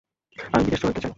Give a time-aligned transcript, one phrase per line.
[0.53, 1.09] আমি বিদেশ চলে যেতে চাই।